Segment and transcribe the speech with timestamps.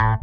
[0.00, 0.16] Hello,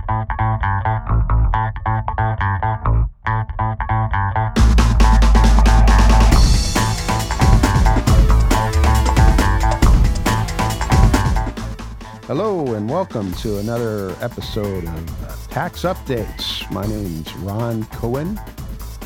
[12.74, 16.71] and welcome to another episode of Tax Updates.
[16.71, 18.41] My name's Ron Cohen.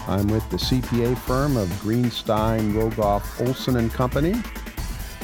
[0.07, 4.41] I'm with the CPA firm of Greenstein, Rogoff, Olson and Company.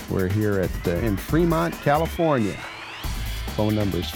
[0.09, 2.57] We're here at uh, in Fremont, California.
[3.55, 4.11] Phone number is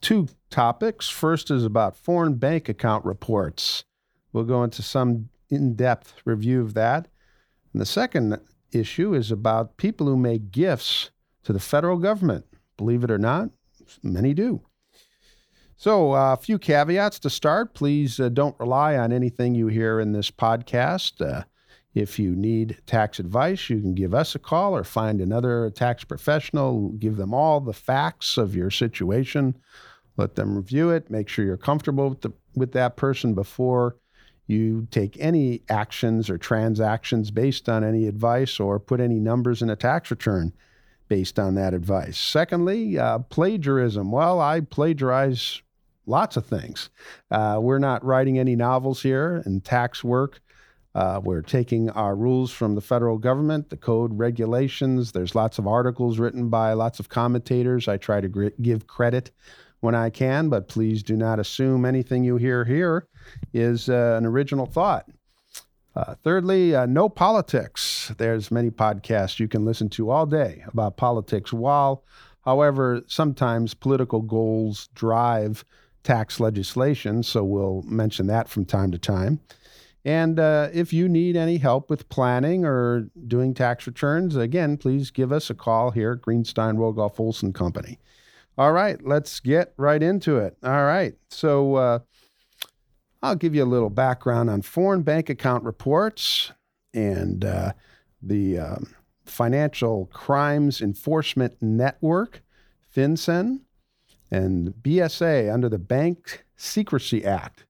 [0.01, 1.09] two topics.
[1.09, 3.82] First is about foreign bank account reports.
[4.32, 7.09] We'll go into some in-depth review of that.
[7.73, 8.38] And the second
[8.70, 11.10] issue is about people who make gifts
[11.43, 12.46] to the federal government.
[12.77, 13.51] Believe it or not,
[14.04, 14.62] many do.
[15.77, 17.74] So, uh, a few caveats to start.
[17.74, 21.20] Please uh, don't rely on anything you hear in this podcast.
[21.20, 21.43] Uh,
[21.95, 26.05] if you need tax advice, you can give us a call or find another tax
[26.05, 26.91] professional.
[26.91, 29.54] Give them all the facts of your situation.
[30.16, 31.10] Let them review it.
[31.10, 33.96] Make sure you're comfortable with, the, with that person before
[34.46, 39.70] you take any actions or transactions based on any advice or put any numbers in
[39.70, 40.52] a tax return
[41.09, 42.18] based on that advice.
[42.18, 44.10] Secondly, uh, plagiarism.
[44.10, 45.60] Well, I plagiarize
[46.07, 46.90] lots of things.
[47.30, 50.40] Uh, we're not writing any novels here in tax work.
[50.95, 55.12] Uh, we're taking our rules from the federal government, the code regulations.
[55.12, 57.88] There's lots of articles written by lots of commentators.
[57.88, 59.30] I try to gr- give credit
[59.80, 63.09] when I can, but please do not assume anything you hear here
[63.52, 65.06] is uh, an original thought.
[65.94, 68.12] Uh, thirdly, uh, no politics.
[68.16, 71.53] There's many podcasts you can listen to all day about politics.
[71.53, 72.04] While,
[72.44, 75.65] however, sometimes political goals drive
[76.03, 79.41] tax legislation, so we'll mention that from time to time.
[80.04, 85.10] And uh, if you need any help with planning or doing tax returns, again, please
[85.10, 87.98] give us a call here at Greenstein Rogoff Olson Company.
[88.58, 90.56] All right, let's get right into it.
[90.62, 91.98] All right, so uh,
[93.22, 96.52] I'll give you a little background on foreign bank account reports
[96.92, 97.72] and uh,
[98.20, 102.42] the um, Financial Crimes Enforcement Network,
[102.94, 103.60] FinCEN,
[104.30, 107.64] and BSA under the Bank Secrecy Act.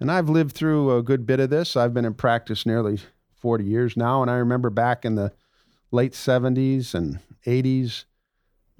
[0.00, 1.76] And I've lived through a good bit of this.
[1.76, 2.98] I've been in practice nearly
[3.40, 5.32] 40 years now, and I remember back in the
[5.90, 8.04] late 70s and 80s,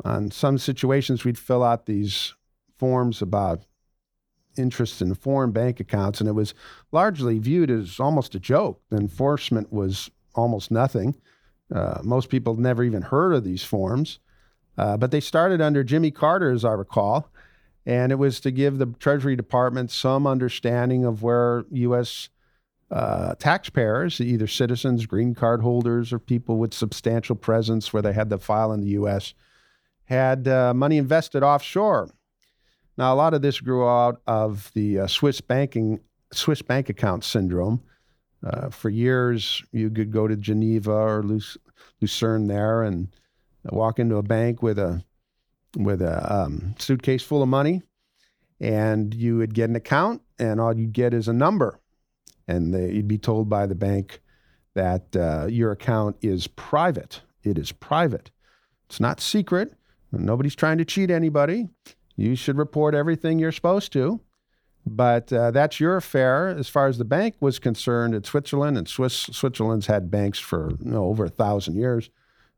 [0.04, 2.34] on some situations, we'd fill out these
[2.76, 3.64] forms about
[4.58, 6.54] interest in foreign bank accounts, and it was
[6.92, 8.80] largely viewed as almost a joke.
[8.90, 11.14] The enforcement was almost nothing.
[11.74, 14.18] Uh, most people never even heard of these forms,
[14.78, 17.30] uh, but they started under Jimmy Carter, as I recall,
[17.86, 22.28] and it was to give the Treasury Department some understanding of where U.S.
[22.90, 28.28] Uh, taxpayers, either citizens, green card holders, or people with substantial presence where they had
[28.30, 29.34] to file in the U.S.,
[30.04, 32.10] had uh, money invested offshore.
[32.98, 36.00] Now, a lot of this grew out of the uh, Swiss banking
[36.32, 37.82] Swiss bank account syndrome.
[38.44, 41.24] Uh, for years, you could go to Geneva or
[42.00, 43.08] Lucerne there and
[43.64, 45.04] walk into a bank with a
[45.76, 47.82] with a um, suitcase full of money,
[48.60, 51.78] and you would get an account, and all you'd get is a number,
[52.48, 54.20] and they, you'd be told by the bank
[54.74, 57.20] that uh, your account is private.
[57.42, 58.30] It is private.
[58.88, 59.74] It's not secret.
[60.12, 61.68] Nobody's trying to cheat anybody.
[62.16, 64.20] You should report everything you're supposed to.
[64.86, 66.48] But uh, that's your affair.
[66.48, 70.70] As far as the bank was concerned in Switzerland, and Swiss, Switzerland's had banks for
[70.80, 72.08] you know, over a thousand years,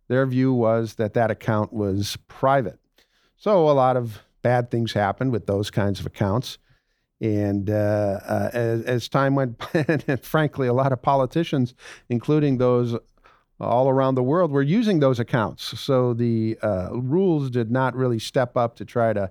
[0.09, 2.79] their view was that that account was private.
[3.39, 6.59] So a lot of bad things happened with those kinds of accounts.
[7.21, 11.75] And uh, uh, as, as, time went by, and frankly, a lot of politicians,
[12.09, 12.97] including those
[13.61, 15.79] all around the world were using those accounts.
[15.81, 19.31] So the uh, rules did not really step up to try to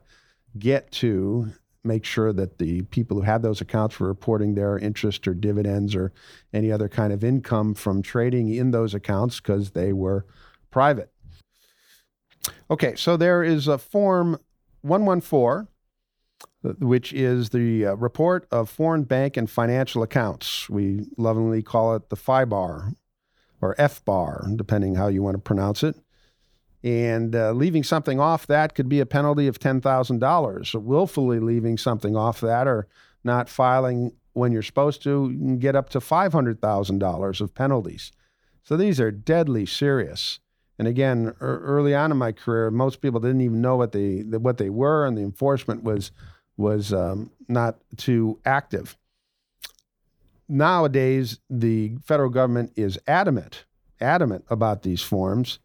[0.57, 1.53] get to
[1.84, 5.95] make sure that the people who had those accounts were reporting their interest or dividends
[5.95, 6.12] or
[6.53, 10.25] any other kind of income from trading in those accounts because they were
[10.71, 11.12] private.
[12.69, 14.39] Okay, so there is a form
[14.81, 15.67] 114
[16.79, 20.69] which is the uh, report of foreign bank and financial accounts.
[20.69, 22.94] We lovingly call it the FIBAR
[23.61, 25.95] or F bar, depending how you want to pronounce it.
[26.83, 30.67] And uh, leaving something off that could be a penalty of $10,000.
[30.67, 32.88] So willfully leaving something off that or
[33.23, 38.11] not filing when you're supposed to, you can get up to $500,000 of penalties.
[38.63, 40.39] So these are deadly serious.
[40.79, 44.19] And again, er- early on in my career, most people didn't even know what they
[44.21, 46.12] what they were, and the enforcement was
[46.56, 48.97] was um, not too active
[50.50, 53.65] nowadays the federal government is adamant
[54.00, 55.59] adamant about these forms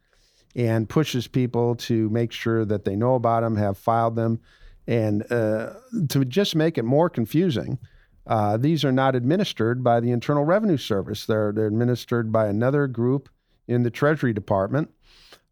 [0.55, 4.41] and pushes people to make sure that they know about them, have filed them,
[4.87, 5.71] and uh,
[6.09, 7.79] to just make it more confusing.
[8.27, 11.27] Uh, these are not administered by the Internal Revenue Service.
[11.27, 13.29] They're, they're administered by another group
[13.67, 14.91] in the Treasury Department,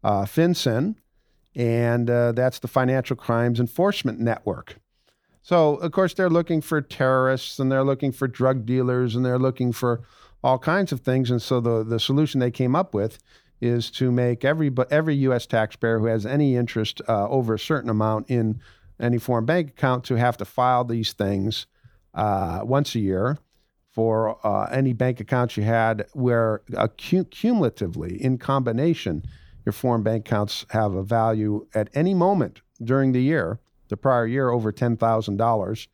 [0.03, 0.95] uh, FinCEN,
[1.55, 4.77] and uh, that's the Financial Crimes Enforcement Network.
[5.41, 9.39] So, of course, they're looking for terrorists and they're looking for drug dealers and they're
[9.39, 10.01] looking for
[10.43, 11.31] all kinds of things.
[11.31, 13.19] And so, the, the solution they came up with
[13.59, 15.45] is to make every every U.S.
[15.45, 18.59] taxpayer who has any interest uh, over a certain amount in
[18.99, 21.67] any foreign bank account to have to file these things
[22.13, 23.37] uh, once a year
[23.89, 29.23] for uh, any bank accounts you had where uh, cumulatively in combination
[29.65, 33.59] your foreign bank accounts have a value at any moment during the year
[33.89, 35.87] the prior year over $10,000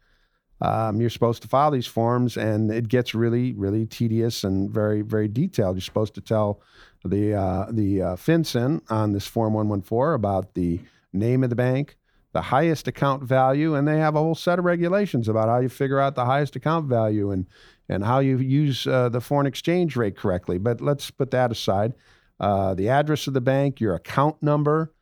[0.60, 5.02] um, you're supposed to file these forms and it gets really really tedious and very
[5.02, 6.62] very detailed you're supposed to tell
[7.06, 10.80] the uh, the uh, FinCEN on this form 114 about the
[11.14, 11.98] name of the bank
[12.38, 15.70] the highest account value, and they have a whole set of regulations about how you
[15.70, 17.48] figure out the highest account value and
[17.90, 20.60] and how you use uh, the foreign exchange rate correctly.
[20.60, 21.94] But let's put that aside.
[22.40, 24.94] Uh, the address of the bank, your account number,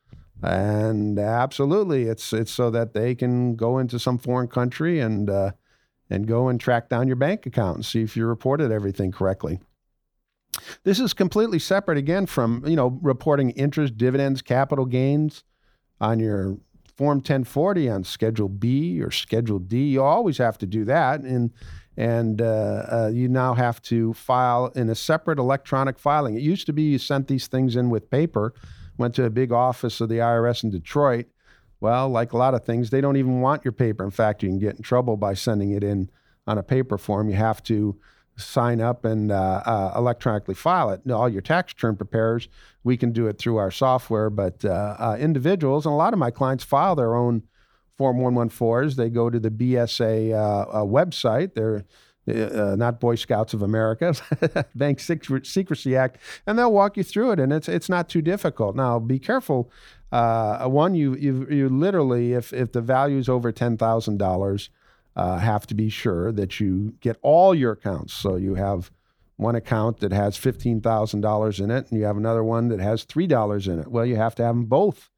[0.42, 5.52] and absolutely, it's it's so that they can go into some foreign country and uh,
[6.08, 9.60] and go and track down your bank account and see if you reported everything correctly.
[10.84, 15.44] This is completely separate again from you know reporting interest, dividends, capital gains
[16.00, 16.56] on your
[16.96, 19.84] Form 1040 on Schedule B or Schedule D.
[19.88, 21.52] You always have to do that, and
[21.96, 26.36] and uh, uh, you now have to file in a separate electronic filing.
[26.36, 28.52] It used to be you sent these things in with paper,
[28.98, 31.26] went to a big office of the IRS in Detroit.
[31.80, 34.04] Well, like a lot of things, they don't even want your paper.
[34.04, 36.10] In fact, you can get in trouble by sending it in
[36.46, 37.28] on a paper form.
[37.28, 37.98] You have to
[38.36, 41.10] sign up and uh, uh, electronically file it.
[41.10, 42.48] All your tax return preparers,
[42.84, 46.18] we can do it through our software, but uh, uh individuals, and a lot of
[46.18, 47.42] my clients file their own
[47.96, 48.96] Form 114s.
[48.96, 51.54] They go to the BSA uh, uh, website.
[51.54, 51.84] They're
[52.76, 54.12] not Boy Scouts of America,
[54.74, 58.74] Bank Secrecy Act, and they'll walk you through it, and it's it's not too difficult.
[58.74, 59.70] Now, be careful.
[60.10, 64.70] one, you you you literally, if if the value is over ten thousand dollars,
[65.16, 68.12] uh, have to be sure that you get all your accounts.
[68.12, 68.90] So you have
[69.36, 73.66] one account that has $15,000 in it and you have another one that has $3
[73.66, 73.88] in it.
[73.88, 75.10] Well, you have to have them both.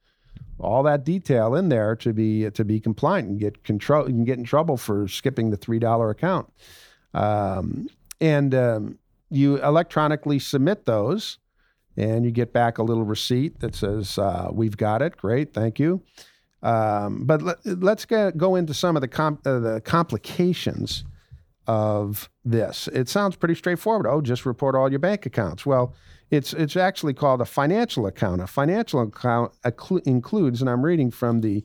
[0.58, 4.06] All that detail in there to be to be compliant and get control.
[4.06, 6.52] Can get in trouble for skipping the three dollar account,
[7.14, 7.88] um,
[8.20, 8.98] and um,
[9.30, 11.38] you electronically submit those,
[11.96, 15.78] and you get back a little receipt that says uh, "We've got it." Great, thank
[15.78, 16.02] you.
[16.62, 18.04] Um, but let, us
[18.36, 21.04] go into some of the, com- uh, the complications
[21.66, 22.88] of this.
[22.88, 24.06] It sounds pretty straightforward.
[24.06, 25.64] Oh, just report all your bank accounts.
[25.64, 25.94] Well,
[26.30, 28.40] it's it's actually called a financial account.
[28.40, 29.52] A financial account
[30.04, 31.64] includes, and I'm reading from the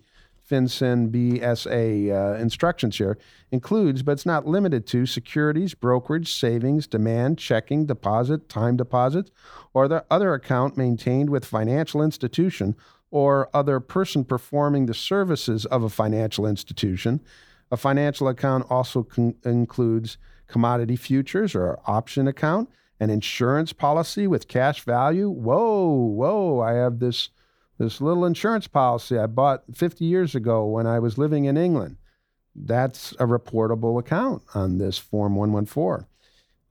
[0.50, 3.18] FinCEN BSA uh, instructions here,
[3.52, 9.32] includes, but it's not limited to, securities, brokerage, savings, demand, checking, deposit, time deposits,
[9.74, 12.76] or the other account maintained with financial institution
[13.10, 17.22] or other person performing the services of a financial institution.
[17.72, 20.18] A financial account also con- includes
[20.48, 22.70] commodity futures or option account,
[23.04, 25.30] an insurance policy with cash value.
[25.30, 27.30] Whoa, whoa, I have this
[27.80, 31.98] this little insurance policy I bought 50 years ago when I was living in England.
[32.56, 36.08] That's a reportable account on this Form 114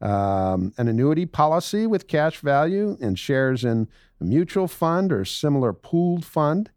[0.02, 3.88] um, an annuity policy with cash value and shares in
[4.20, 6.70] a mutual fund or similar pooled fund,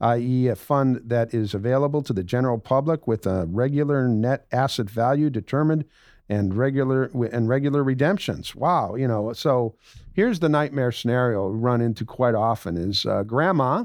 [0.00, 4.88] i.e., a fund that is available to the general public with a regular net asset
[4.88, 5.84] value determined
[6.32, 8.54] and regular and regular redemptions.
[8.54, 9.74] Wow, you know, so
[10.14, 13.84] here's the nightmare scenario we run into quite often: is uh, grandma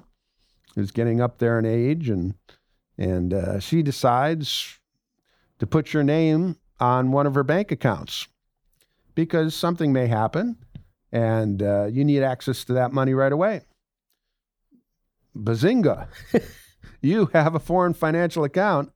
[0.77, 2.35] is getting up there in age and
[2.97, 4.79] and uh, she decides
[5.59, 8.27] to put your name on one of her bank accounts
[9.13, 10.55] because something may happen
[11.11, 13.61] and uh, you need access to that money right away.
[15.35, 16.07] Bazinga.
[17.01, 18.91] you have a foreign financial account,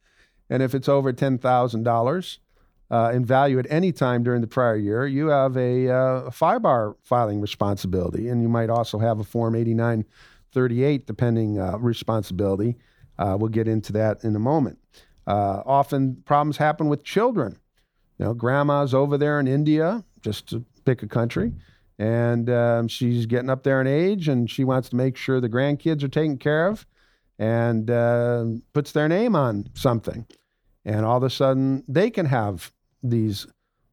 [0.50, 2.38] and if it's over $10,000
[2.92, 6.96] uh, in value at any time during the prior year, you have a, uh, FIBAR
[7.04, 12.76] filing responsibility, and you might also have a Form 8938, depending uh, responsibility.
[13.18, 14.78] Uh, we'll get into that in a moment.
[15.26, 17.58] Uh, often problems happen with children.
[18.20, 21.54] You know, grandma's over there in India just to pick a country.
[21.98, 25.48] And um, she's getting up there in age, and she wants to make sure the
[25.48, 26.86] grandkids are taken care of,
[27.40, 30.26] and uh, puts their name on something.
[30.84, 32.72] And all of a sudden, they can have
[33.04, 33.48] these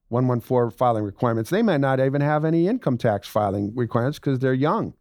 [0.09, 1.50] 114 filing requirements.
[1.50, 4.95] They might not even have any income tax filing requirements because they're young.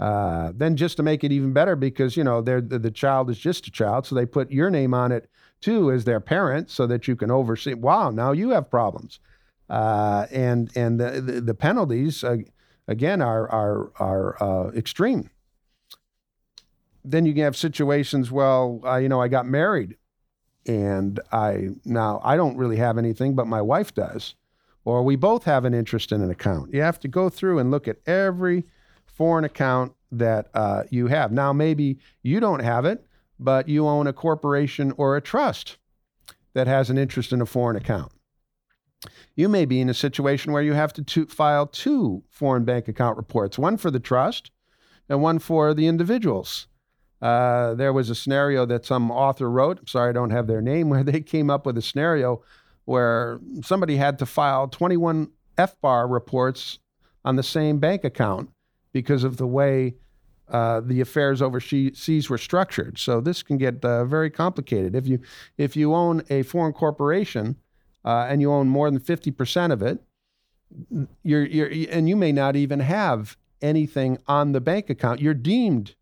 [0.00, 3.38] Uh, then just to make it even better, because you know the, the child is
[3.38, 5.28] just a child, so they put your name on it
[5.60, 7.74] too as their parent, so that you can oversee.
[7.74, 9.20] Wow, now you have problems,
[9.70, 12.38] uh, and and the the, the penalties uh,
[12.88, 15.30] again are are are uh, extreme.
[17.04, 18.32] Then you can have situations.
[18.32, 19.96] Well, uh, you know, I got married,
[20.66, 24.34] and I now I don't really have anything, but my wife does,
[24.84, 26.72] or we both have an interest in an account.
[26.72, 28.64] You have to go through and look at every
[29.06, 31.32] foreign account that uh, you have.
[31.32, 33.06] Now, maybe you don't have it,
[33.38, 35.78] but you own a corporation or a trust
[36.54, 38.12] that has an interest in a foreign account.
[39.34, 42.88] You may be in a situation where you have to, to file two foreign bank
[42.88, 44.50] account reports, one for the trust
[45.08, 46.66] and one for the individuals.
[47.22, 49.78] Uh, there was a scenario that some author wrote.
[49.78, 52.42] I'm sorry, I don't have their name, where they came up with a scenario
[52.84, 56.80] where somebody had to file 21 FBAR reports
[57.24, 58.50] on the same bank account
[58.92, 59.94] because of the way
[60.48, 62.98] uh, the affairs overseas were structured.
[62.98, 64.94] So this can get uh, very complicated.
[64.94, 65.20] If you
[65.56, 67.56] if you own a foreign corporation
[68.04, 70.02] uh, and you own more than fifty percent of it,
[71.22, 75.20] you're, you're and you may not even have anything on the bank account.
[75.20, 75.94] You're deemed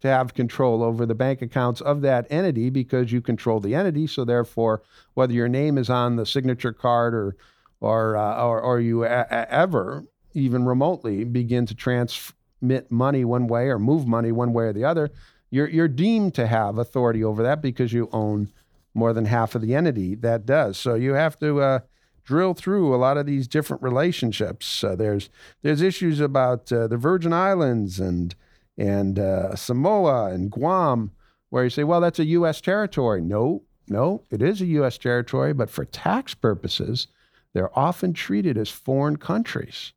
[0.00, 4.06] to have control over the bank accounts of that entity because you control the entity.
[4.06, 4.82] So therefore,
[5.14, 7.36] whether your name is on the signature card or
[7.80, 10.04] or uh, or, or you a- a- ever
[10.34, 14.84] even remotely begin to transmit money one way or move money one way or the
[14.84, 15.10] other,
[15.50, 18.48] you're, you're deemed to have authority over that because you own
[18.94, 20.78] more than half of the entity that does.
[20.78, 21.78] So you have to uh,
[22.24, 24.84] drill through a lot of these different relationships.
[24.84, 25.30] Uh, there's
[25.62, 28.34] there's issues about uh, the Virgin Islands and
[28.78, 31.12] and uh, Samoa and Guam,
[31.50, 32.60] where you say, well, that's a U.S.
[32.60, 33.20] territory.
[33.20, 34.98] No, no, it is a U.S.
[34.98, 37.08] territory, but for tax purposes,
[37.52, 39.92] they're often treated as foreign countries.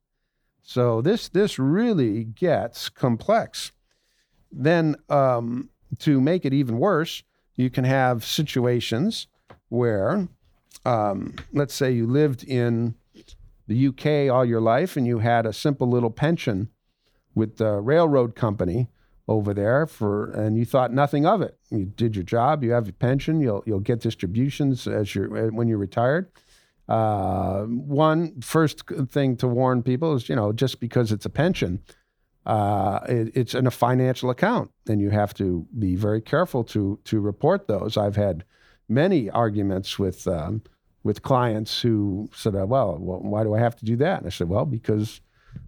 [0.63, 3.71] So this this really gets complex.
[4.51, 7.23] Then um, to make it even worse,
[7.55, 9.27] you can have situations
[9.69, 10.27] where,
[10.85, 12.95] um, let's say, you lived in
[13.67, 16.69] the UK all your life and you had a simple little pension
[17.35, 18.89] with the railroad company
[19.27, 21.57] over there for, and you thought nothing of it.
[21.69, 22.63] You did your job.
[22.63, 23.39] You have your pension.
[23.39, 26.29] You'll you'll get distributions as you're when you're retired.
[26.89, 31.81] Uh, one first thing to warn people is, you know, just because it's a pension,
[32.45, 36.99] uh, it, it's in a financial account, and you have to be very careful to
[37.05, 37.95] to report those.
[37.95, 38.43] I've had
[38.89, 40.61] many arguments with um,
[41.03, 44.49] with clients who said, well, why do I have to do that?" And I said,
[44.49, 45.21] "Well, because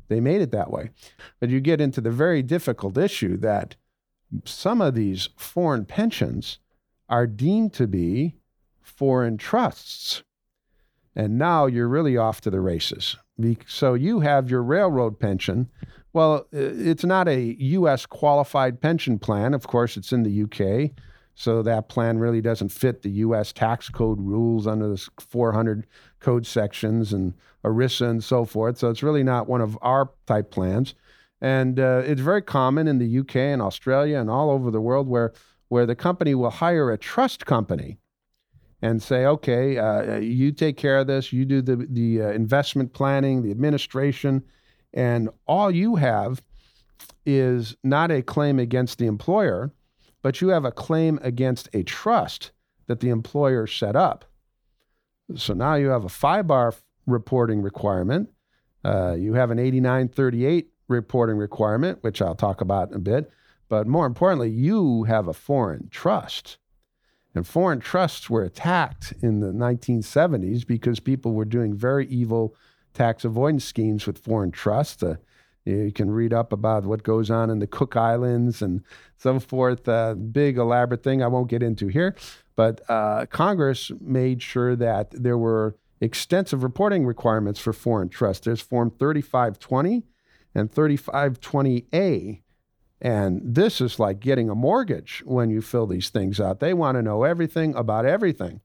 [0.07, 0.91] they made it that way."
[1.39, 3.75] But you get into the very difficult issue that
[4.43, 6.59] some of these foreign pensions
[7.07, 8.35] are deemed to be
[8.81, 10.23] foreign trusts.
[11.15, 13.15] And now you're really off to the races.
[13.67, 15.69] So you have your railroad pension.
[16.11, 18.05] Well, it's not a U.S.
[18.05, 19.53] qualified pension plan.
[19.53, 20.93] Of course, it's in the U.K.
[21.35, 23.51] So that plan really doesn't fit the U.S.
[23.51, 25.85] tax code rules under the 400
[26.19, 28.77] code sections and ERISA and so forth.
[28.77, 30.95] So it's really not one of our type plans.
[31.41, 35.09] And uh, it's very common in the UK and Australia and all over the world
[35.09, 35.33] where,
[35.67, 37.97] where the company will hire a trust company
[38.81, 42.93] and say, okay, uh, you take care of this, you do the, the uh, investment
[42.93, 44.43] planning, the administration,
[44.93, 46.41] and all you have
[47.25, 49.71] is not a claim against the employer,
[50.25, 52.49] but you have a claim against a trust
[52.87, 54.25] that the employer set up.
[55.35, 58.31] So now you have a FIBAR reporting requirement.
[58.83, 63.29] Uh, you have an 8938 reporting requirement, which I'll talk about in a bit.
[63.69, 66.57] But more importantly, you have a foreign trust.
[67.35, 72.55] And foreign trusts were attacked in the 1970s because people were doing very evil
[72.95, 75.03] tax avoidance schemes with foreign trusts.
[75.03, 75.17] Uh,
[75.65, 78.83] you can read up about what goes on in the Cook Islands and
[79.17, 79.87] so forth.
[79.87, 82.15] Uh, big, elaborate thing I won't get into here.
[82.55, 88.45] But uh, Congress made sure that there were extensive reporting requirements for foreign trusts.
[88.45, 90.03] There's Form 3520
[90.53, 92.41] and 3520A
[93.01, 96.59] and this is like getting a mortgage when you fill these things out.
[96.59, 98.61] They want to know everything about everything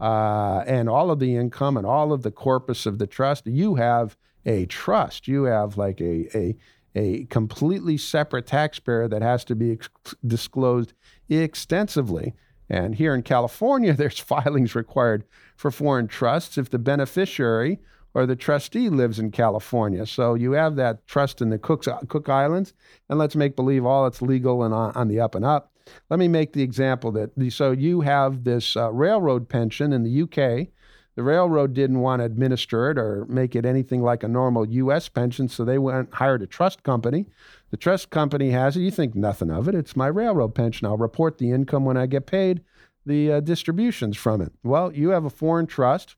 [0.00, 3.46] uh, and all of the income and all of the corpus of the trust.
[3.46, 5.28] You have a trust.
[5.28, 6.56] You have like a, a,
[6.94, 9.88] a completely separate taxpayer that has to be ex-
[10.26, 10.94] disclosed
[11.28, 12.34] extensively.
[12.70, 15.24] And here in California, there's filings required
[15.56, 17.80] for foreign trusts if the beneficiary
[18.14, 20.06] or the trustee lives in California.
[20.06, 22.72] So you have that trust in the Cook, Cook Islands,
[23.10, 25.70] and let's make believe all it's legal and on, on the up and up.
[26.08, 30.02] Let me make the example that the, so you have this uh, railroad pension in
[30.02, 30.68] the UK
[31.16, 35.08] The railroad didn't want to administer it or make it anything like a normal U.S.
[35.08, 37.24] pension, so they went hired a trust company.
[37.70, 38.80] The trust company has it.
[38.80, 39.74] You think nothing of it.
[39.74, 40.86] It's my railroad pension.
[40.86, 42.60] I'll report the income when I get paid,
[43.06, 44.52] the uh, distributions from it.
[44.62, 46.16] Well, you have a foreign trust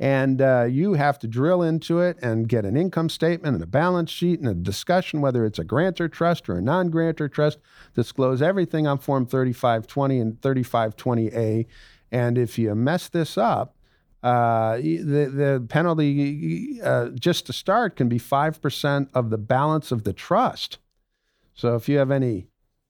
[0.00, 3.66] and uh, you have to drill into it and get an income statement and a
[3.66, 7.58] balance sheet and a discussion whether it's a grantor trust or a non-grantor trust
[7.94, 11.66] disclose everything on form 3520 and 3520a
[12.12, 13.74] and if you mess this up
[14.22, 20.04] uh, the, the penalty uh, just to start can be 5% of the balance of
[20.04, 20.78] the trust
[21.54, 22.46] so if you have any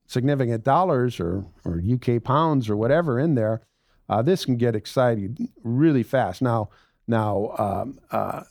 [0.07, 3.63] significant dollars or, or uk pounds or whatever in there
[4.09, 6.69] uh, this can get excited really fast now
[7.11, 8.45] now, um, uh,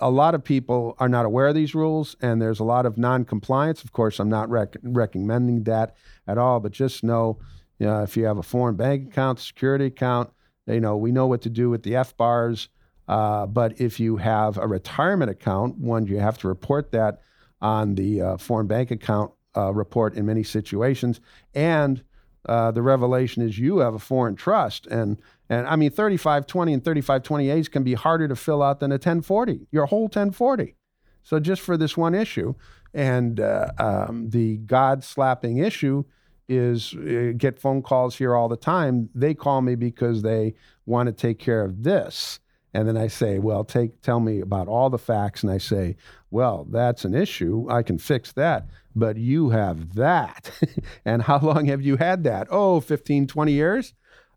[0.00, 2.96] a lot of people are not aware of these rules, and there's a lot of
[2.96, 3.82] non-compliance.
[3.84, 5.96] Of course, I'm not rec- recommending that
[6.26, 7.38] at all, but just know,
[7.82, 10.30] you know, if you have a foreign bank account, security account,
[10.68, 12.68] you know, we know what to do with the FBARs.
[13.08, 17.22] Uh, but if you have a retirement account, one, you have to report that
[17.60, 21.20] on the uh, foreign bank account uh, report in many situations,
[21.54, 22.04] and
[22.46, 24.86] uh, the revelation is you have a foreign trust.
[24.86, 28.94] And, and I mean, 3520 and 3520As can be harder to fill out than a
[28.94, 30.76] 1040, your whole 1040.
[31.24, 32.54] So just for this one issue.
[32.94, 36.04] And uh, um, the God slapping issue
[36.48, 39.08] is uh, get phone calls here all the time.
[39.14, 40.54] They call me because they
[40.86, 42.40] want to take care of this.
[42.74, 45.42] And then I say, well, take tell me about all the facts.
[45.42, 45.96] And I say,
[46.30, 47.66] well, that's an issue.
[47.68, 48.66] I can fix that.
[48.94, 50.50] But you have that.
[51.04, 52.48] and how long have you had that?
[52.50, 53.94] Oh, 15, 20 years.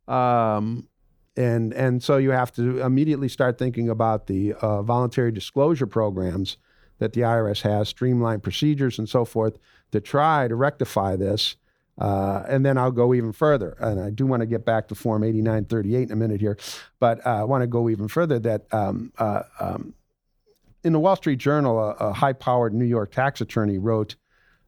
[0.08, 0.88] Um,
[1.38, 6.58] and and so you have to immediately start thinking about the uh, voluntary disclosure programs
[7.00, 9.58] that the IRS has, streamlined procedures and so forth
[9.92, 11.58] to try to rectify this.
[11.98, 13.78] Uh, and then I'll go even further.
[13.80, 16.58] And I do want to get back to Form 8938 in a minute here,
[17.00, 19.94] but uh, I want to go even further that um, uh, um,
[20.84, 24.16] in the Wall Street Journal, a, a high powered New York tax attorney wrote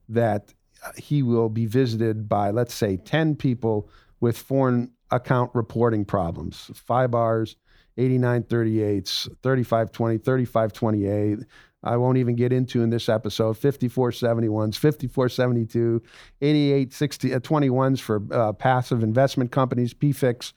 [0.09, 0.53] that
[0.95, 7.11] he will be visited by, let's say, 10 people with foreign account reporting problems, five
[7.11, 7.55] FIBARs,
[7.97, 11.45] 8938s, 3520, 3520A.
[11.83, 16.01] I won't even get into in this episode 5471s, 5472,
[16.41, 20.53] 8860, uh, 21s for uh, passive investment companies, PFICs.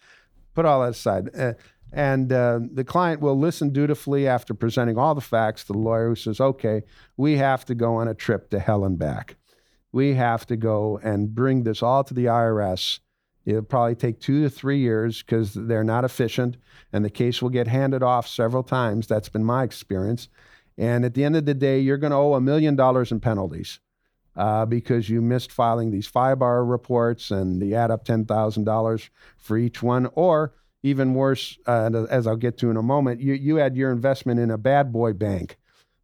[0.54, 1.30] Put all that aside.
[1.36, 1.52] Uh,
[1.92, 6.08] and uh, the client will listen dutifully after presenting all the facts to the lawyer
[6.08, 6.82] who says, okay,
[7.16, 9.36] we have to go on a trip to hell and back.
[9.92, 13.00] We have to go and bring this all to the IRS
[13.46, 16.56] It'll probably take two to three years because they're not efficient,
[16.92, 19.06] and the case will get handed off several times.
[19.06, 20.28] That's been my experience.
[20.80, 23.20] And at the end of the day, you're going to owe a million dollars in
[23.20, 23.80] penalties
[24.34, 29.82] uh, because you missed filing these FIBAR reports and the add up $10,000 for each
[29.82, 30.08] one.
[30.14, 33.92] Or even worse, uh, as I'll get to in a moment, you, you had your
[33.92, 35.58] investment in a bad boy bank.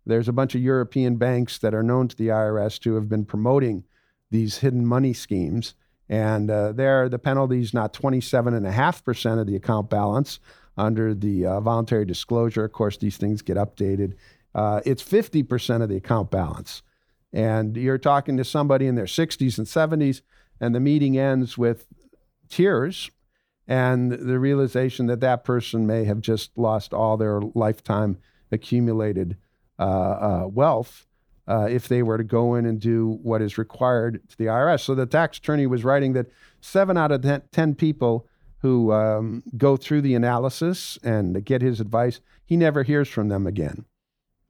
[0.04, 3.24] There's a bunch of European banks that are known to the IRS to have been
[3.24, 3.84] promoting
[4.30, 5.74] these hidden money schemes
[6.08, 10.38] and uh, there, the penalty is not 27.5% of the account balance
[10.76, 12.64] under the uh, voluntary disclosure.
[12.64, 14.14] Of course, these things get updated.
[14.56, 16.82] Uh, it's 50% of the account balance.
[17.30, 20.22] And you're talking to somebody in their 60s and 70s,
[20.58, 21.86] and the meeting ends with
[22.48, 23.10] tears
[23.68, 28.16] and the realization that that person may have just lost all their lifetime
[28.50, 29.36] accumulated
[29.78, 31.06] uh, uh, wealth
[31.46, 34.80] uh, if they were to go in and do what is required to the IRS.
[34.80, 36.28] So the tax attorney was writing that
[36.62, 38.26] seven out of ten, 10 people
[38.60, 43.46] who um, go through the analysis and get his advice, he never hears from them
[43.46, 43.84] again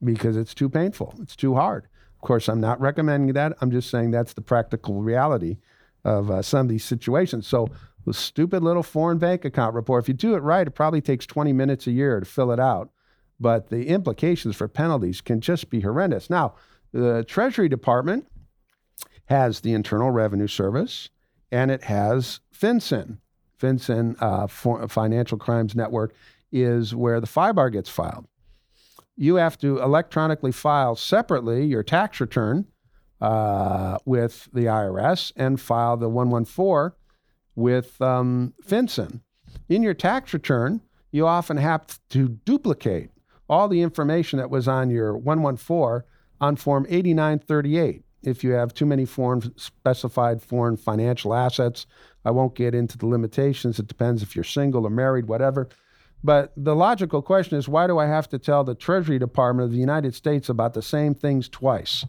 [0.03, 1.15] because it's too painful.
[1.21, 1.85] It's too hard.
[2.17, 3.53] Of course, I'm not recommending that.
[3.61, 5.59] I'm just saying that's the practical reality
[6.05, 7.47] of uh, some of these situations.
[7.47, 7.69] So
[8.05, 11.27] the stupid little foreign bank account report, if you do it right, it probably takes
[11.27, 12.91] 20 minutes a year to fill it out.
[13.39, 16.31] But the implications for penalties can just be horrendous.
[16.31, 16.55] Now,
[16.93, 18.27] the Treasury Department
[19.27, 21.11] has the Internal Revenue Service
[21.51, 23.19] and it has FinCEN.
[23.61, 24.47] FinCEN, uh,
[24.87, 26.15] Financial Crimes Network,
[26.53, 28.27] is where the FIBAR gets filed.
[29.17, 32.67] You have to electronically file separately your tax return
[33.21, 36.97] uh, with the IRS and file the 114
[37.55, 39.21] with um, FinCEN.
[39.69, 43.11] In your tax return, you often have to duplicate
[43.49, 46.07] all the information that was on your 114
[46.41, 48.03] on Form 8938.
[48.23, 51.87] If you have too many foreign specified foreign financial assets,
[52.25, 53.79] I won't get into the limitations.
[53.79, 55.69] It depends if you're single or married, whatever.
[56.25, 59.73] But the logical question is why do I have to tell the Treasury Department of
[59.73, 62.05] the United States about the same things twice?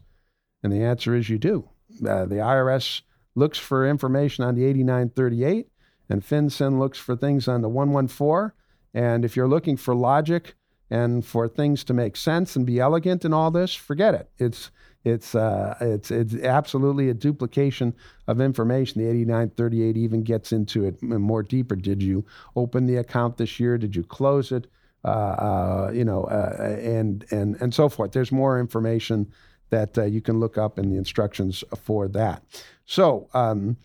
[0.64, 1.70] And the answer is you do.
[2.06, 3.02] Uh, the IRS
[3.36, 5.68] looks for information on the 8938,
[6.10, 8.52] and FinCEN looks for things on the 114.
[8.94, 10.56] And if you're looking for logic
[10.90, 14.30] and for things to make sense and be elegant in all this, forget it.
[14.38, 14.72] It's
[15.08, 17.94] it's uh, it's it's absolutely a duplication
[18.28, 19.02] of information.
[19.02, 21.76] The 8938 even gets into it more deeper.
[21.76, 23.78] Did you open the account this year?
[23.78, 24.68] Did you close it?
[25.06, 28.12] Uh, uh, you know, uh, and and and so forth.
[28.12, 29.32] There's more information
[29.70, 32.44] that uh, you can look up in the instructions for that.
[32.86, 33.30] So.
[33.34, 33.78] Um,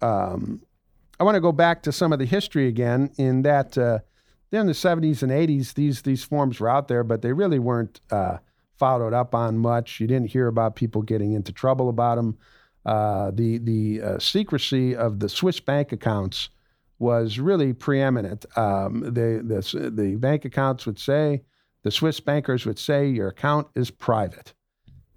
[0.00, 0.60] um,
[1.18, 3.10] I want to go back to some of the history again.
[3.16, 4.00] In that, uh,
[4.50, 8.00] in the 70s and 80s, these these forms were out there, but they really weren't
[8.78, 10.00] followed up on much.
[10.00, 12.38] You didn't hear about people getting into trouble about them.
[12.84, 16.50] Uh, the the uh, secrecy of the Swiss bank accounts
[16.98, 18.44] was really preeminent.
[18.56, 21.42] Um, the, the the bank accounts would say,
[21.82, 24.52] the Swiss bankers would say, your account is private,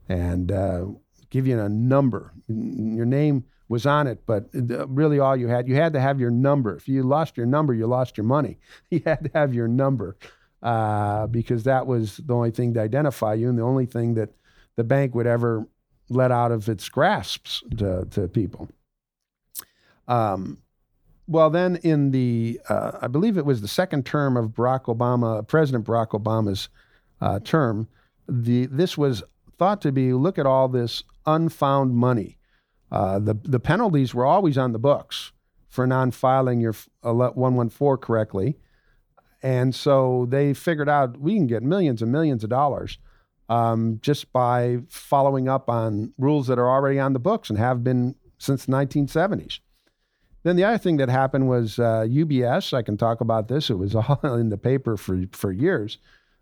[0.07, 0.85] and uh,
[1.29, 2.33] give you a number.
[2.47, 6.31] Your name was on it, but really all you had, you had to have your
[6.31, 6.75] number.
[6.75, 8.59] If you lost your number, you lost your money.
[8.89, 10.15] You had to have your number
[10.63, 14.29] uh, because that was the only thing to identify you and the only thing that
[14.75, 15.67] the bank would ever
[16.09, 18.69] let out of its grasps to, to people.
[20.07, 20.59] Um,
[21.27, 25.45] well, then in the, uh, I believe it was the second term of Barack Obama,
[25.45, 26.69] President Barack Obama's
[27.19, 27.87] uh, term,
[28.29, 29.23] the this was
[29.57, 32.37] thought to be look at all this unfound money
[32.91, 35.31] uh, the the penalties were always on the books
[35.69, 38.57] for non-filing your 114 correctly,
[39.41, 42.97] and so they figured out we can get millions and millions of dollars
[43.49, 47.83] um, just by following up on rules that are already on the books and have
[47.83, 49.59] been since the 1970s.
[50.43, 52.73] Then the other thing that happened was uh, UBS.
[52.73, 53.69] I can talk about this.
[53.69, 55.97] It was all in the paper for for years.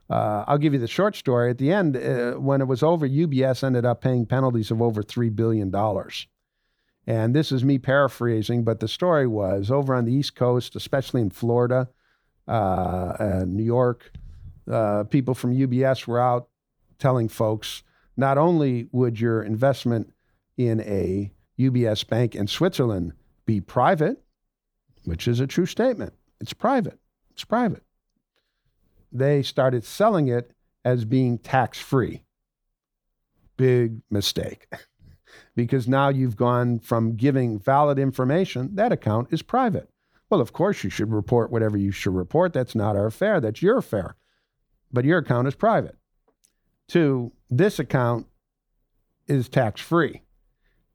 [0.10, 1.50] Uh, I'll give you the short story.
[1.50, 5.02] At the end, uh, when it was over, UBS ended up paying penalties of over
[5.02, 6.28] three billion dollars.
[7.08, 11.22] And this is me paraphrasing, but the story was over on the East Coast, especially
[11.22, 11.88] in Florida,
[12.48, 14.12] uh, uh, New York,
[14.72, 16.48] uh, people from UBS were out
[17.00, 17.84] telling folks
[18.18, 20.14] not only would your investment
[20.58, 23.14] in a UBS bank in Switzerland
[23.46, 24.22] be private,
[25.04, 27.00] which is a true statement, it's private,
[27.32, 27.84] it's private.
[29.12, 30.52] They started selling it
[30.84, 32.24] as being tax free.
[33.58, 34.68] Big mistake.
[35.56, 39.90] because now you've gone from giving valid information, that account is private.
[40.36, 42.52] Well, of course, you should report whatever you should report.
[42.52, 44.18] That's not our affair, that's your affair.
[44.92, 45.96] But your account is private.
[46.90, 48.28] Two, this account
[49.28, 50.24] is tax free.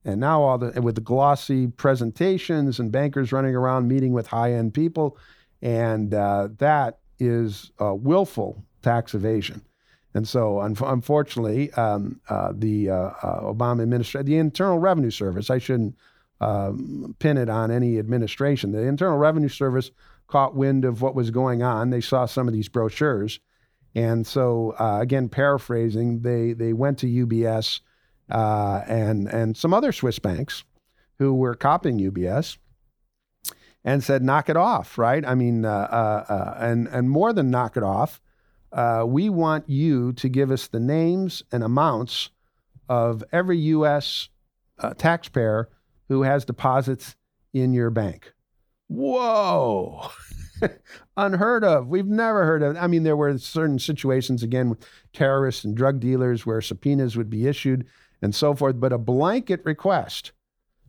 [0.05, 4.53] And now all the with the glossy presentations and bankers running around meeting with high
[4.53, 5.17] end people,
[5.63, 9.63] and uh, that is willful tax evasion.
[10.13, 15.49] And so, un- unfortunately, um, uh, the uh, uh, Obama administration, the Internal Revenue Service,
[15.49, 15.97] I shouldn't
[16.41, 18.73] um, pin it on any administration.
[18.73, 19.91] The Internal Revenue Service
[20.27, 21.91] caught wind of what was going on.
[21.91, 23.41] They saw some of these brochures.
[23.95, 27.81] And so, uh, again, paraphrasing, they, they went to UBS
[28.31, 30.65] uh, and, and some other Swiss banks
[31.19, 32.57] who were copying UBS
[33.85, 35.27] and said, knock it off, right?
[35.27, 38.21] I mean, uh, and, and more than knock it off,
[38.73, 42.31] uh, we want you to give us the names and amounts
[42.89, 44.29] of every U.S.
[44.79, 45.69] Uh, taxpayer
[46.11, 47.15] who has deposits
[47.55, 48.35] in your bank.
[48.89, 50.11] Whoa.
[51.17, 51.87] Unheard of.
[51.87, 52.77] We've never heard of.
[52.77, 57.31] I mean, there were certain situations again with terrorists and drug dealers where subpoenas would
[57.31, 57.87] be issued
[58.21, 60.33] and so forth, but a blanket request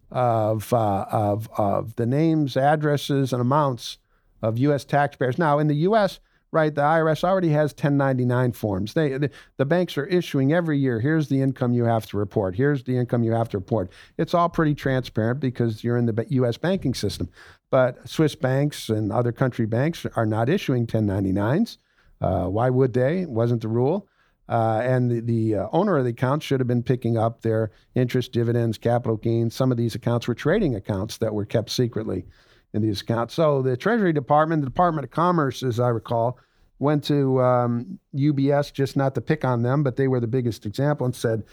[0.10, 4.00] of uh, of of the names, addresses, and amounts
[4.42, 4.84] of U.S.
[4.84, 5.38] taxpayers.
[5.38, 6.20] Now, in the U.S.,
[6.52, 6.74] right?
[6.74, 8.94] The IRS already has 1099 forms.
[8.94, 11.00] They, the, the banks are issuing every year.
[11.00, 12.56] Here's the income you have to report.
[12.56, 13.92] Here's the income you have to report.
[14.18, 16.58] It's all pretty transparent because you're in the U.S.
[16.58, 17.30] banking system.
[17.70, 21.78] But Swiss banks and other country banks are not issuing 1099s.
[22.20, 23.20] Uh, why would they?
[23.22, 24.08] It wasn't the rule.
[24.50, 27.72] Uh, and the, the uh, owner of the account should have been picking up their
[27.96, 29.56] interest, dividends, capital gains.
[29.56, 32.26] Some of these accounts were trading accounts that were kept secretly
[32.74, 33.34] in these accounts.
[33.34, 36.38] So the Treasury Department, the Department of Commerce, as I recall,
[36.80, 40.66] went to um, UBS just not to pick on them, but they were the biggest
[40.66, 41.44] example and said,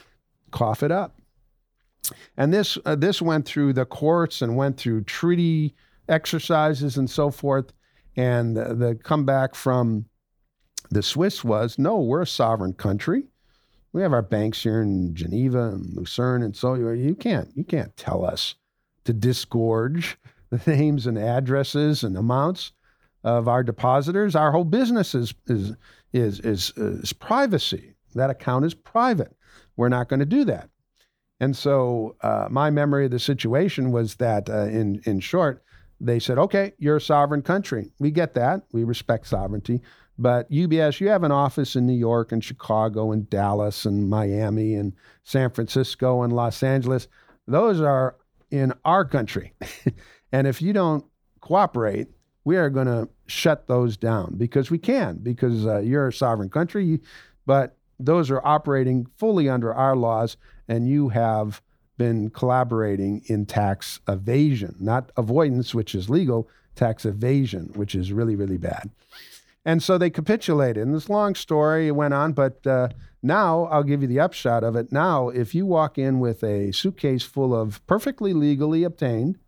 [0.50, 1.18] "Cough it up."
[2.36, 5.74] And this uh, this went through the courts and went through treaty
[6.08, 7.72] exercises and so forth.
[8.16, 10.06] And the, the comeback from
[10.90, 13.24] the Swiss was, "No, we're a sovereign country."
[13.92, 17.96] We have our banks here in Geneva and Lucerne, and so you can't you can't
[17.96, 18.54] tell us
[19.04, 20.16] to disgorge
[20.50, 22.72] the names and addresses and amounts
[23.24, 24.36] of our depositors.
[24.36, 25.74] Our whole business is is
[26.12, 27.94] is is, is privacy.
[28.14, 29.36] That account is private.
[29.76, 30.70] We're not going to do that.
[31.40, 35.62] And so, uh, my memory of the situation was that, uh, in in short,
[36.00, 37.92] they said, okay, you're a sovereign country.
[37.98, 38.62] We get that.
[38.72, 39.80] We respect sovereignty.
[40.18, 44.74] But UBS, you have an office in New York and Chicago and Dallas and Miami
[44.74, 47.06] and San Francisco and Los Angeles.
[47.46, 48.16] Those are
[48.50, 49.52] in our country.
[50.32, 51.04] and if you don't
[51.40, 52.08] cooperate,
[52.44, 56.48] we are going to shut those down because we can, because uh, you're a sovereign
[56.48, 57.00] country.
[57.46, 60.36] But those are operating fully under our laws,
[60.68, 61.60] and you have
[61.98, 68.36] been collaborating in tax evasion, not avoidance, which is legal, tax evasion, which is really,
[68.36, 68.88] really bad.
[69.68, 70.82] And so they capitulated.
[70.82, 72.88] And this long story went on, but uh,
[73.22, 74.90] now I'll give you the upshot of it.
[74.90, 79.38] Now, if you walk in with a suitcase full of perfectly legally obtained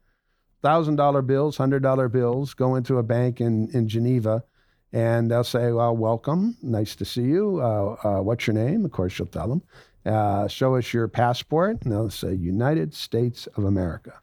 [0.63, 4.45] $1,000 bills, $100 bills, go into a bank in, in Geneva,
[4.93, 6.55] and they'll say, Well, welcome.
[6.63, 7.59] Nice to see you.
[7.63, 8.85] Uh, uh, what's your name?
[8.85, 9.63] Of course, you'll tell them.
[10.05, 11.81] Uh, show us your passport.
[11.81, 14.21] And they'll say, United States of America.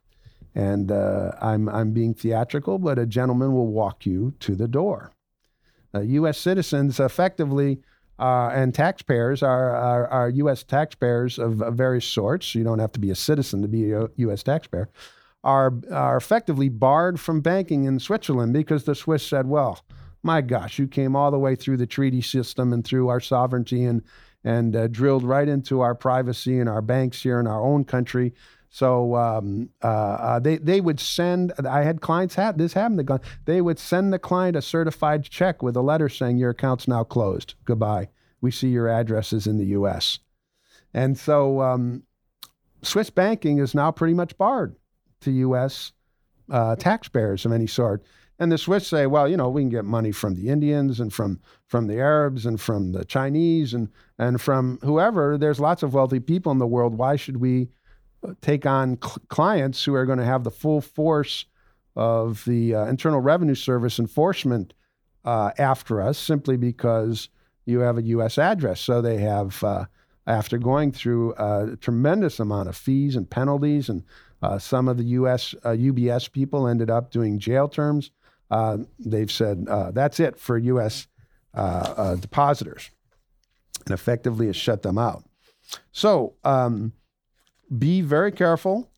[0.54, 5.12] And uh, I'm, I'm being theatrical, but a gentleman will walk you to the door.
[6.02, 6.38] U.S.
[6.38, 7.80] Uh, citizens effectively
[8.20, 10.64] uh, and taxpayers are, are, are, U.S.
[10.64, 12.56] taxpayers of, of, various sorts.
[12.56, 14.42] You don't have to be a citizen to be a U.S.
[14.42, 14.90] taxpayer.
[15.44, 19.86] Are, are effectively barred from banking in Switzerland because the Swiss said, well,
[20.24, 23.86] my gosh, you came all the way through the treaty system and through our sovereignty
[23.86, 24.02] and,
[24.44, 28.34] and uh, drilled right into our privacy and our banks here in our own country.
[28.70, 31.54] So um, uh, uh, they they would send.
[31.66, 33.10] I had clients had this happened.
[33.46, 37.04] They would send the client a certified check with a letter saying your account's now
[37.04, 37.56] closed.
[37.66, 38.10] Goodbye.
[38.42, 40.20] We see your addresses in the U.S.
[40.94, 42.04] And so um,
[42.82, 44.76] Swiss banking is now pretty much barred
[45.22, 45.94] to U.S.
[46.50, 48.04] Uh, taxpayers of any sort.
[48.40, 51.12] And the Swiss say, well, you know, we can get money from the Indians and
[51.12, 55.38] from from the Arabs and from the Chinese and and from whoever.
[55.38, 56.96] There's lots of wealthy people in the world.
[56.96, 57.70] Why should we
[58.42, 61.46] take on cl- clients who are going to have the full force
[61.96, 64.74] of the uh, Internal Revenue Service enforcement
[65.26, 67.30] uh, after us simply because
[67.66, 68.38] you have a U.S.
[68.38, 68.80] address.
[68.80, 69.86] So they have, uh,
[70.28, 74.04] after going through a tremendous amount of fees and penalties, and
[74.42, 75.56] uh, some of the U.S.
[75.64, 78.12] UBS uh, people ended up doing jail terms.
[78.52, 81.08] Uh, they've said that's it for U.S.
[81.54, 82.92] depositors,
[83.86, 85.24] and effectively has shut them out.
[85.92, 86.36] So.
[86.44, 86.94] Um,
[87.78, 88.90] be very careful.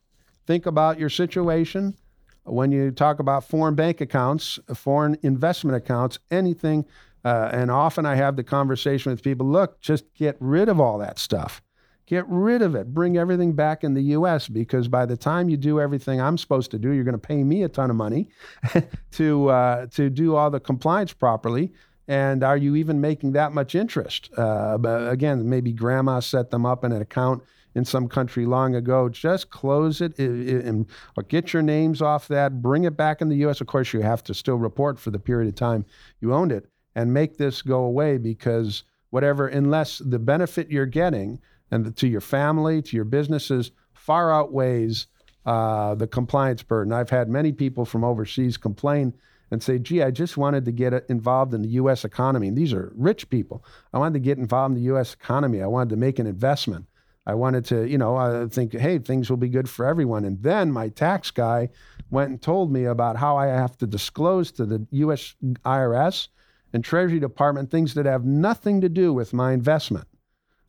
[0.45, 1.95] Think about your situation.
[2.43, 6.85] When you talk about foreign bank accounts, foreign investment accounts, anything,
[7.23, 10.97] uh, and often I have the conversation with people look, just get rid of all
[10.99, 11.61] that stuff.
[12.05, 12.91] Get rid of it.
[12.91, 16.71] Bring everything back in the US because by the time you do everything I'm supposed
[16.71, 18.29] to do, you're going to pay me a ton of money
[19.11, 21.71] to, uh, to do all the compliance properly.
[22.07, 24.31] And are you even making that much interest?
[24.35, 27.43] Uh, again, maybe grandma set them up in an account
[27.75, 29.09] in some country long ago.
[29.09, 30.85] Just close it and
[31.27, 32.61] get your names off that.
[32.61, 33.61] Bring it back in the U.S.
[33.61, 35.85] Of course, you have to still report for the period of time
[36.19, 41.39] you owned it and make this go away because whatever, unless the benefit you're getting
[41.71, 45.07] and to your family, to your businesses, far outweighs
[45.45, 46.93] uh, the compliance burden.
[46.93, 49.13] I've had many people from overseas complain
[49.51, 52.05] and say, gee, I just wanted to get involved in the U.S.
[52.05, 52.47] economy.
[52.47, 53.63] And these are rich people.
[53.93, 55.13] I wanted to get involved in the U.S.
[55.13, 55.61] economy.
[55.61, 56.85] I wanted to make an investment.
[57.25, 60.25] I wanted to, you know, I think, hey, things will be good for everyone.
[60.25, 61.69] And then my tax guy
[62.09, 65.35] went and told me about how I have to disclose to the U.S.
[65.43, 66.29] IRS
[66.73, 70.07] and Treasury Department things that have nothing to do with my investment.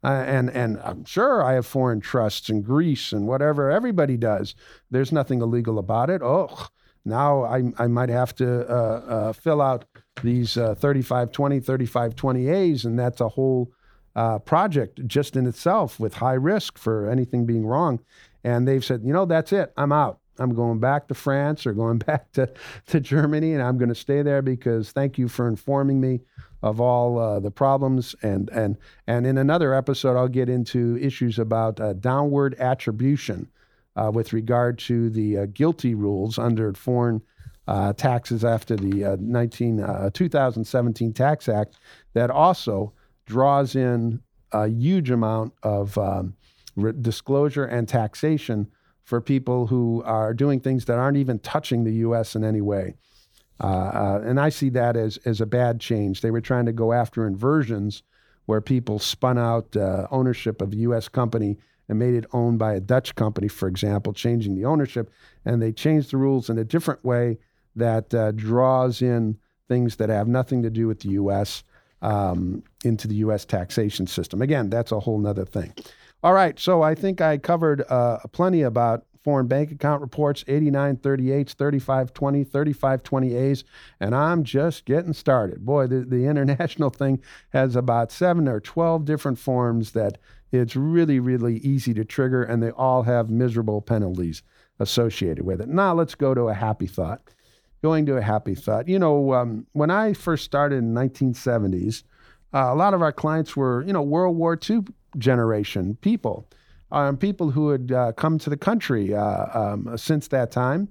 [0.02, 4.54] Uh, and and I'm sure I have foreign trusts in Greece and whatever everybody does.
[4.90, 6.22] There's nothing illegal about it.
[6.22, 6.68] Oh,
[7.04, 9.84] now I, I might have to uh, uh, fill out
[10.22, 13.72] these uh, 3520, 3520As, and that's a whole
[14.16, 18.00] uh, project just in itself with high risk for anything being wrong.
[18.42, 19.72] And they've said, you know, that's it.
[19.76, 20.18] I'm out.
[20.38, 22.50] I'm going back to France or going back to,
[22.86, 26.20] to Germany, and I'm going to stay there because thank you for informing me
[26.62, 28.14] of all uh, the problems.
[28.22, 33.48] And, and, and in another episode, I'll get into issues about uh, downward attribution
[33.96, 37.22] uh, with regard to the uh, GILTI rules under foreign
[37.66, 41.76] uh, taxes after the 19, 2017 Tax Act
[42.14, 42.92] that also
[43.30, 44.20] draws in
[44.52, 46.34] a huge amount of um,
[46.74, 48.66] re- disclosure and taxation
[49.04, 52.34] for people who are doing things that aren't even touching the U.S.
[52.34, 52.96] in any way.
[53.62, 56.20] Uh, uh, and I see that as, as a bad change.
[56.20, 58.02] They were trying to go after inversions
[58.46, 61.08] where people spun out uh, ownership of a U.S.
[61.08, 61.56] company
[61.88, 65.10] and made it owned by a Dutch company, for example, changing the ownership.
[65.44, 67.38] And they changed the rules in a different way
[67.76, 69.38] that uh, draws in
[69.68, 71.62] things that have nothing to do with the U.S
[72.02, 73.44] um, into the U.S.
[73.44, 74.42] taxation system.
[74.42, 75.72] Again, that's a whole nother thing.
[76.22, 81.54] All right, so I think I covered uh, plenty about foreign bank account reports 8938s,
[81.54, 83.64] 3520, 3520As,
[84.00, 85.64] and I'm just getting started.
[85.64, 90.18] Boy, the, the international thing has about seven or 12 different forms that
[90.52, 94.42] it's really, really easy to trigger, and they all have miserable penalties
[94.78, 95.68] associated with it.
[95.68, 97.22] Now, let's go to a happy thought.
[97.82, 98.88] Going to a happy thought.
[98.88, 102.02] You know, um, when I first started in 1970s,
[102.52, 104.80] uh, a lot of our clients were, you know, World War II
[105.18, 106.48] generation people,
[106.92, 110.88] um, people who had uh, come to the country uh, um, since that time,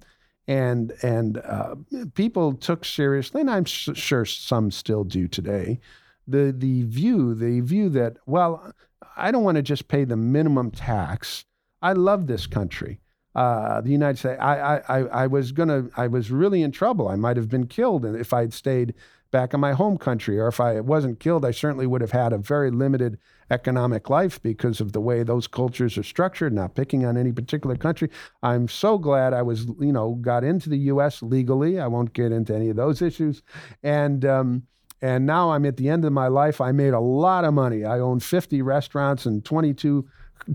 [0.47, 1.75] and and uh,
[2.15, 5.79] people took seriously, and I'm sure some still do today,
[6.27, 8.73] the the view the view that well,
[9.17, 11.45] I don't want to just pay the minimum tax.
[11.81, 12.99] I love this country.
[13.35, 14.41] Uh, the United States.
[14.41, 15.85] I, I, I was gonna.
[15.95, 17.07] I was really in trouble.
[17.07, 18.95] I might have been killed if I'd stayed
[19.31, 22.33] back in my home country, or if I wasn't killed, I certainly would have had
[22.33, 23.19] a very limited
[23.51, 26.53] economic life because of the way those cultures are structured.
[26.53, 28.09] Not picking on any particular country.
[28.41, 31.21] I'm so glad I was, you know, got into the U.S.
[31.21, 31.79] legally.
[31.79, 33.43] I won't get into any of those issues,
[33.83, 34.25] and.
[34.25, 34.63] Um,
[35.01, 36.59] and now I'm at the end of my life.
[36.59, 37.85] I made a lot of money.
[37.85, 40.05] I own 50 restaurants and 22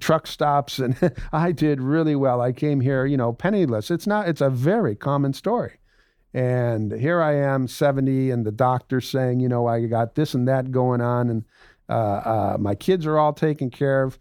[0.01, 0.97] truck stops, and
[1.33, 2.41] I did really well.
[2.41, 3.91] I came here, you know, penniless.
[3.91, 4.29] It's not.
[4.29, 5.79] It's a very common story.
[6.33, 10.49] And here I am, 70, and the doctor's saying, you know, I got this and
[10.49, 11.45] that going on, and
[11.89, 14.19] uh, uh, my kids are all taken care of.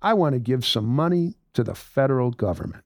[0.00, 2.84] I want to give some money to the federal government.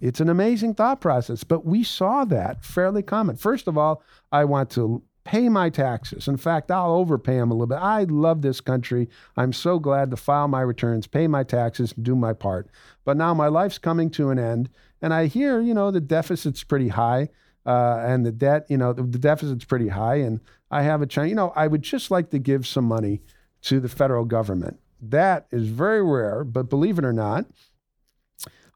[0.00, 3.36] It's an amazing thought process, but we saw that fairly common.
[3.36, 6.26] First of all, I want to pay my taxes.
[6.26, 7.76] In fact, I'll overpay them a little bit.
[7.76, 9.10] I love this country.
[9.36, 12.70] I'm so glad to file my returns, pay my taxes, do my part.
[13.04, 14.70] But now my life's coming to an end,
[15.02, 17.28] and I hear, you know, the deficit's pretty high,
[17.66, 21.06] uh, and the debt, you know, the, the deficit's pretty high, and I have a
[21.06, 21.28] chance.
[21.28, 23.20] You know, I would just like to give some money
[23.62, 24.80] to the federal government.
[24.98, 27.44] That is very rare, but believe it or not,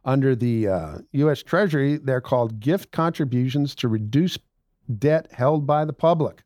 [0.05, 1.43] under the uh, U.S.
[1.43, 4.37] Treasury, they're called gift contributions to reduce
[4.99, 6.43] debt held by the public.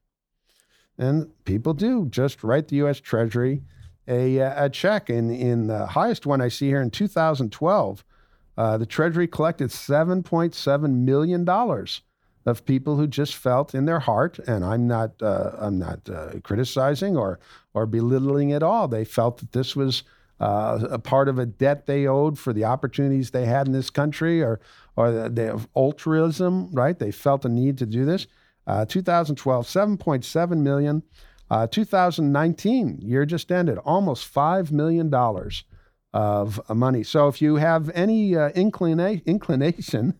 [0.98, 3.00] And people do just write the U.S.
[3.00, 3.62] Treasury
[4.08, 5.10] a, a check.
[5.10, 8.04] In, in the highest one I see here in 2012,
[8.56, 11.48] uh, the Treasury collected $7.7 million
[12.46, 16.34] of people who just felt in their heart, and I'm not, uh, I'm not uh,
[16.42, 17.40] criticizing or,
[17.74, 18.88] or belittling at all.
[18.88, 20.04] They felt that this was
[20.40, 23.90] uh, a part of a debt they owed for the opportunities they had in this
[23.90, 24.60] country, or,
[24.96, 26.98] or the, the altruism, right?
[26.98, 28.26] They felt a need to do this.
[28.66, 31.02] Uh, 2012, 7.7 million.
[31.48, 35.14] Uh, 2019, year just ended, almost $5 million
[36.12, 37.04] of uh, money.
[37.04, 40.18] So if you have any uh, inclina- inclination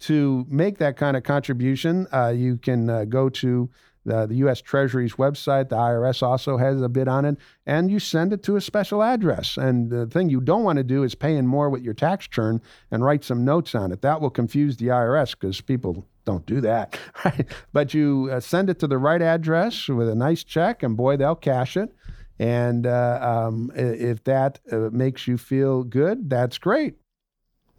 [0.00, 3.68] to make that kind of contribution, uh, you can uh, go to
[4.04, 4.60] the, the U.S.
[4.60, 5.68] Treasury's website.
[5.68, 9.02] The IRS also has a bid on it, and you send it to a special
[9.02, 9.56] address.
[9.56, 12.26] And the thing you don't want to do is pay in more with your tax
[12.26, 14.02] return and write some notes on it.
[14.02, 17.46] That will confuse the IRS because people don't do that, right?
[17.72, 21.16] But you uh, send it to the right address with a nice check, and boy,
[21.16, 21.94] they'll cash it.
[22.40, 26.94] And uh, um, if that uh, makes you feel good, that's great.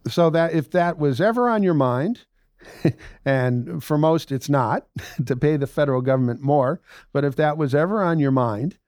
[0.08, 2.24] So that if that was ever on your mind,
[3.24, 4.86] and for most, it's not
[5.26, 6.80] to pay the federal government more.
[7.12, 8.78] But if that was ever on your mind,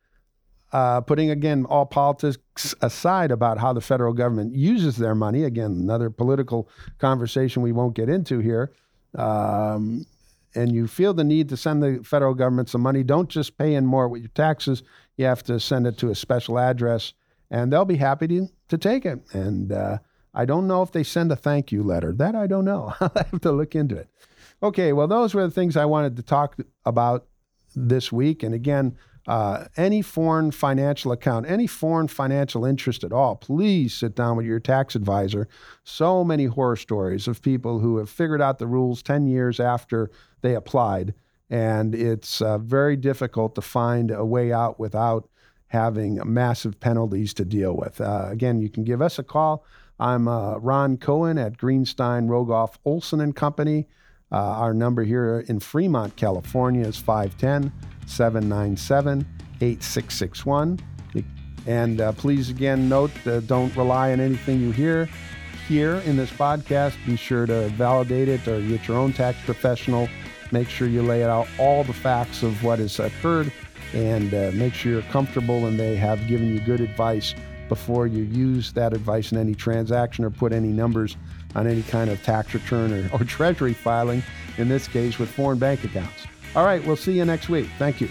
[0.73, 2.39] uh, putting again all politics
[2.81, 7.95] aside about how the federal government uses their money, again, another political conversation we won't
[7.95, 8.73] get into here,
[9.17, 10.07] um,
[10.55, 13.75] and you feel the need to send the federal government some money, don't just pay
[13.75, 14.83] in more with your taxes.
[15.17, 17.13] You have to send it to a special address,
[17.51, 19.21] and they'll be happy to, to take it.
[19.35, 19.99] And uh,
[20.35, 22.13] I don't know if they send a thank you letter.
[22.13, 22.95] That I don't know.
[23.01, 24.09] I'll have to look into it.
[24.63, 27.27] Okay, well, those were the things I wanted to talk about
[27.75, 28.43] this week.
[28.43, 34.15] And again, uh, any foreign financial account, any foreign financial interest at all, please sit
[34.17, 35.49] down with your tax advisor.
[35.85, 40.11] So many horror stories of people who have figured out the rules 10 years after
[40.41, 41.15] they applied.
[41.51, 45.29] And it's uh, very difficult to find a way out without
[45.69, 48.01] having massive penalties to deal with.
[48.01, 49.65] Uh, again, you can give us a call.
[49.99, 53.87] I'm uh, Ron Cohen at Greenstein, Rogoff, Olsen and Company.
[54.31, 57.73] Uh, our number here in Fremont, California is 510
[58.07, 59.27] 797
[59.61, 60.79] 8661.
[61.67, 65.09] And uh, please again note uh, don't rely on anything you hear
[65.69, 66.95] here in this podcast.
[67.07, 70.09] Be sure to validate it or get your own tax professional.
[70.51, 73.53] Make sure you lay out all the facts of what has occurred
[73.95, 77.35] and uh, make sure you're comfortable and they have given you good advice
[77.73, 81.17] before you use that advice in any transaction or put any numbers
[81.55, 84.23] on any kind of tax return or, or treasury filing,
[84.59, 86.27] in this case with foreign bank accounts.
[86.55, 87.67] All right, we'll see you next week.
[87.79, 88.11] Thank you.